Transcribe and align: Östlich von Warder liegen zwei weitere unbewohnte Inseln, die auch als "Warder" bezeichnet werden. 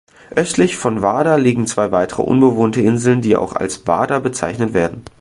Östlich 0.35 0.77
von 0.77 1.03
Warder 1.03 1.37
liegen 1.37 1.67
zwei 1.67 1.91
weitere 1.91 2.23
unbewohnte 2.23 2.81
Inseln, 2.81 3.21
die 3.21 3.35
auch 3.37 3.53
als 3.55 3.85
"Warder" 3.85 4.19
bezeichnet 4.19 4.73
werden. 4.73 5.03